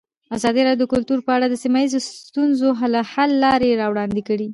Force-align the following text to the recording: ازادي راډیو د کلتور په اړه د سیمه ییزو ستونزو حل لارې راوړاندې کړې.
ازادي 0.35 0.61
راډیو 0.63 0.81
د 0.83 0.91
کلتور 0.93 1.19
په 1.27 1.31
اړه 1.35 1.45
د 1.49 1.55
سیمه 1.63 1.79
ییزو 1.83 1.99
ستونزو 2.25 2.67
حل 3.15 3.31
لارې 3.43 3.79
راوړاندې 3.81 4.21
کړې. 4.27 4.47